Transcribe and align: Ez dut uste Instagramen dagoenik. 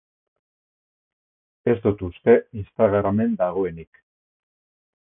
Ez 1.75 1.77
dut 1.83 2.03
uste 2.09 2.35
Instagramen 2.63 3.39
dagoenik. 3.45 4.07